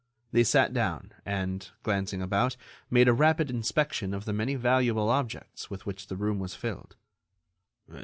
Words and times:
They 0.31 0.43
sat 0.43 0.73
down 0.73 1.11
and, 1.27 1.69
glancing 1.83 2.23
about, 2.23 2.57
made 2.89 3.07
a 3.07 3.13
rapid 3.13 3.51
inspection 3.51 4.15
of 4.15 4.25
the 4.25 4.33
many 4.33 4.55
valuable 4.55 5.09
objects 5.09 5.69
with 5.69 5.85
which 5.85 6.07
the 6.07 6.17
room 6.17 6.39
was 6.39 6.55
filled. 6.55 6.95